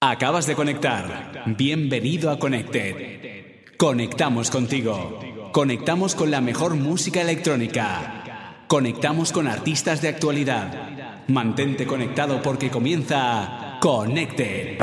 Acabas 0.00 0.46
de 0.46 0.54
conectar. 0.54 1.42
Bienvenido 1.58 2.30
a 2.30 2.38
Connected. 2.38 3.66
Conectamos 3.76 4.48
contigo. 4.48 5.18
Conectamos 5.50 6.14
con 6.14 6.30
la 6.30 6.40
mejor 6.40 6.76
música 6.76 7.20
electrónica. 7.20 8.62
Conectamos 8.68 9.32
con 9.32 9.48
artistas 9.48 10.00
de 10.00 10.06
actualidad. 10.06 11.24
Mantente 11.26 11.84
conectado 11.84 12.40
porque 12.42 12.70
comienza 12.70 13.78
Connected. 13.80 14.78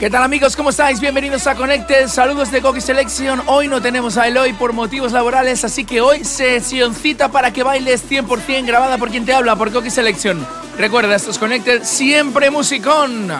¿Qué 0.00 0.08
tal 0.08 0.22
amigos? 0.22 0.56
¿Cómo 0.56 0.70
estáis? 0.70 0.98
Bienvenidos 0.98 1.46
a 1.46 1.54
Connected. 1.54 2.08
Saludos 2.08 2.50
de 2.50 2.62
Coqui 2.62 2.80
Selection. 2.80 3.42
Hoy 3.44 3.68
no 3.68 3.82
tenemos 3.82 4.16
a 4.16 4.26
Eloy 4.26 4.54
por 4.54 4.72
motivos 4.72 5.12
laborales, 5.12 5.62
así 5.62 5.84
que 5.84 6.00
hoy 6.00 6.24
sesioncita 6.24 7.30
para 7.30 7.52
que 7.52 7.62
bailes 7.62 8.10
100% 8.10 8.64
grabada 8.64 8.96
por 8.96 9.10
quien 9.10 9.26
te 9.26 9.34
habla, 9.34 9.56
por 9.56 9.70
Coqui 9.70 9.90
Selection. 9.90 10.46
Recuerda, 10.78 11.16
estos 11.16 11.36
Connected 11.36 11.84
siempre 11.84 12.50
musicón. 12.50 13.30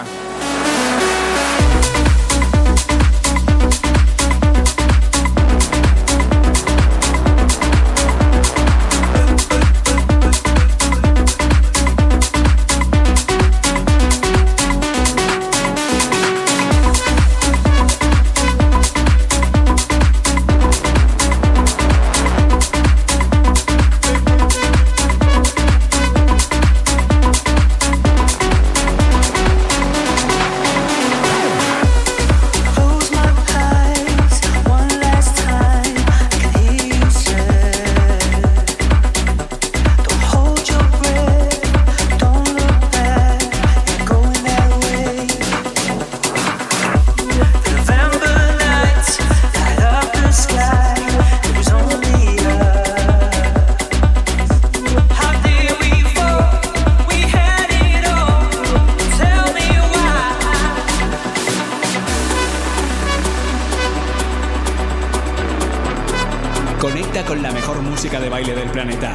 planeta. 68.80 69.09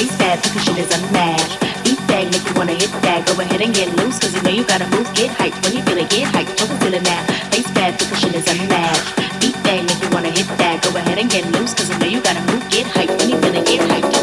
face 0.00 0.16
fast 0.16 0.42
because 0.44 0.64
shit 0.64 0.78
is 0.78 0.90
a 0.96 1.00
mash. 1.12 1.58
Beat 1.84 2.00
that, 2.08 2.24
make 2.32 2.44
you 2.48 2.54
wanna 2.56 2.72
hit 2.72 2.90
that. 3.04 3.26
Go 3.26 3.40
ahead 3.40 3.60
and 3.60 3.74
get 3.74 3.88
loose 3.96 4.18
cause 4.18 4.34
you 4.34 4.42
know 4.42 4.50
you 4.50 4.64
gotta 4.64 4.88
move. 4.88 5.06
Get 5.14 5.30
hyped 5.30 5.60
when 5.62 5.76
you 5.76 5.82
feel 5.82 5.98
it, 5.98 6.08
get 6.08 6.26
hyped. 6.32 6.56
Don't 6.56 6.78
feel 6.80 6.94
it 6.94 7.02
now. 7.02 7.22
Face 7.52 7.68
fast 7.76 7.98
because 7.98 8.20
shit 8.20 8.34
is 8.34 8.46
a 8.48 8.54
mash. 8.72 9.04
Beat 9.40 9.56
that, 9.64 9.80
make 9.84 10.00
you 10.02 10.10
wanna 10.10 10.30
hit 10.30 10.48
that. 10.56 10.80
Go 10.82 10.96
ahead 10.96 11.18
and 11.18 11.28
get 11.30 11.44
loose 11.52 11.74
cause 11.74 11.90
you 11.90 11.98
know 11.98 12.06
you 12.06 12.20
gotta 12.22 12.40
move. 12.48 12.64
Get 12.70 12.86
hyped 12.86 13.18
when 13.18 13.28
you 13.30 13.36
feel 13.42 13.54
it, 13.54 13.66
get 13.66 13.80
hyped. 13.90 14.19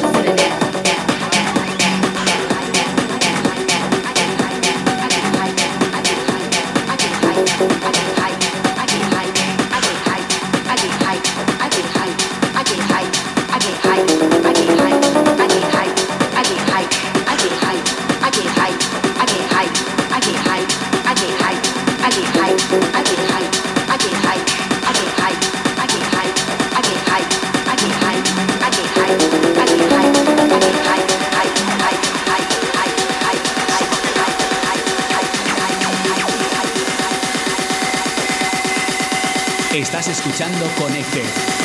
escuchando 40.09 40.65
Connected 40.77 41.23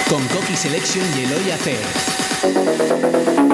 con 0.09 0.27
Coqui 0.29 0.56
Selection 0.56 1.05
y 1.17 1.25
Eloy 1.25 1.50
Acer. 1.50 3.51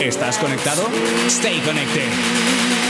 ¿Estás 0.00 0.38
conectado? 0.38 0.88
Stay 1.28 1.60
connected. 1.60 2.81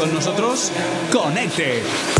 Con 0.00 0.14
nosotros? 0.14 0.72
Conecte. 1.12 2.19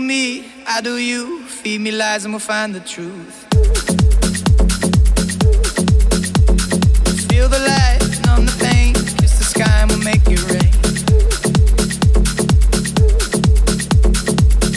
me, 0.00 0.44
I 0.66 0.80
do 0.80 0.96
you. 0.96 1.42
Feed 1.44 1.80
me 1.80 1.90
lies 1.90 2.24
and 2.24 2.32
we'll 2.32 2.40
find 2.40 2.74
the 2.74 2.80
truth. 2.80 3.46
Feel 7.28 7.48
the 7.48 7.58
light, 7.58 8.00
numb 8.26 8.46
the 8.46 8.56
pain. 8.60 8.94
Kiss 8.94 9.38
the 9.38 9.44
sky 9.44 9.80
and 9.80 9.90
we'll 9.90 10.02
make 10.04 10.22
it 10.26 10.42
rain. 10.52 10.72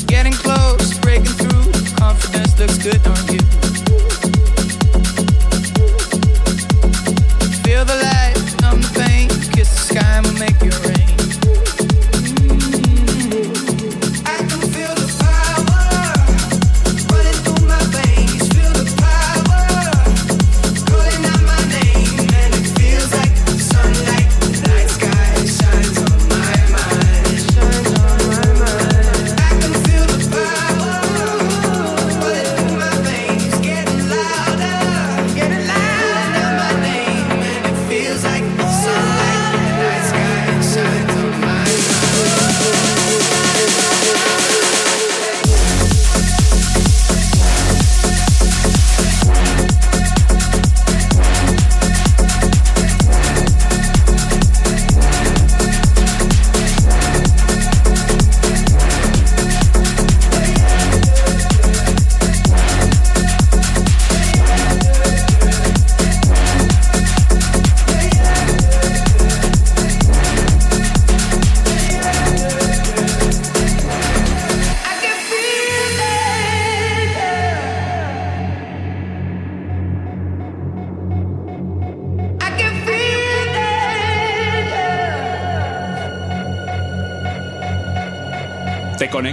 Getting 0.07 0.33
close, 0.33 0.97
breaking 0.99 1.35
through. 1.41 1.71
Confidence 1.97 2.59
looks 2.59 2.77
good, 2.77 3.03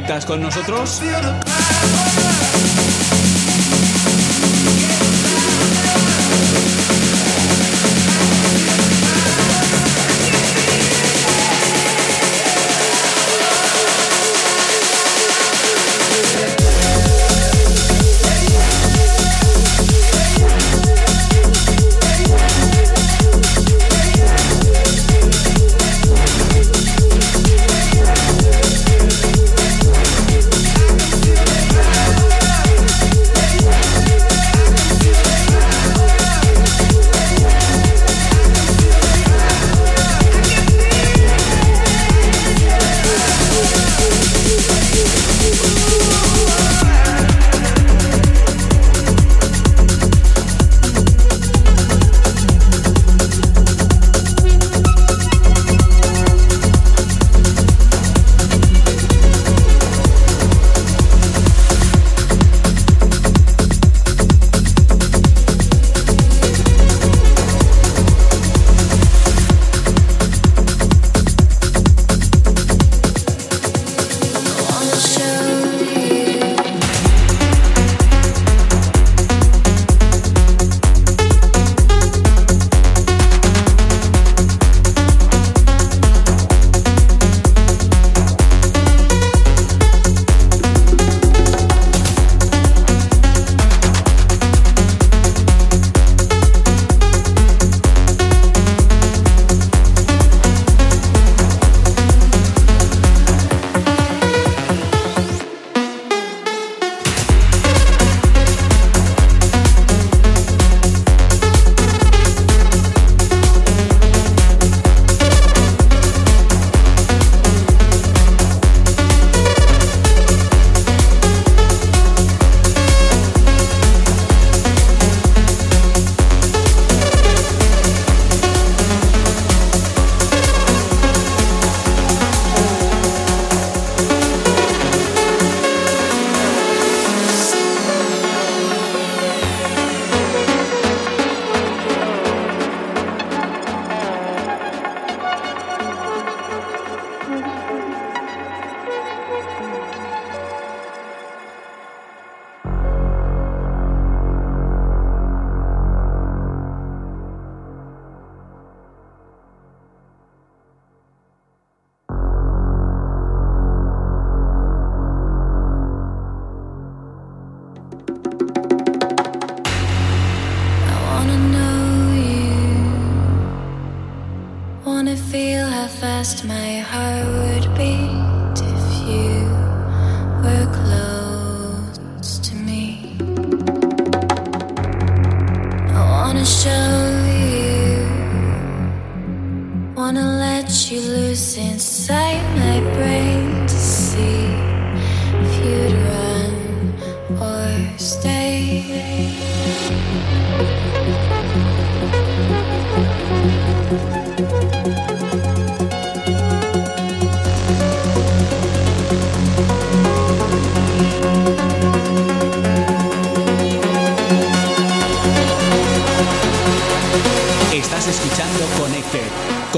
conectas 0.08 0.24
con 0.24 0.40
nosotros? 0.40 1.02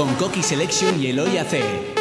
Con 0.01 0.15
Coqui 0.15 0.41
Selection 0.41 0.99
y 0.99 1.11
Eloy 1.11 1.37
AC. 1.37 2.00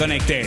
Connected. 0.00 0.39